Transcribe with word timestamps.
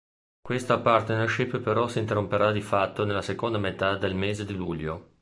Questa 0.41 0.79
partnership 0.79 1.59
però 1.59 1.87
si 1.87 1.99
interromperà 1.99 2.51
di 2.51 2.61
fatto 2.63 3.05
nella 3.05 3.21
seconda 3.21 3.59
metà 3.59 3.97
del 3.97 4.15
mese 4.15 4.45
di 4.45 4.55
luglio. 4.55 5.09